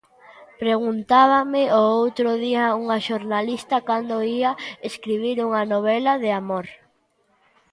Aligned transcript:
Preguntábame 0.61 1.63
o 1.79 1.81
outro 2.01 2.29
día 2.45 2.65
unha 2.81 2.97
xornalista 3.07 3.75
cando 3.89 4.15
ía 4.39 4.51
escribir 4.89 5.37
unha 5.47 5.63
novela 5.73 6.13
de 6.23 6.29
amor. 6.41 6.65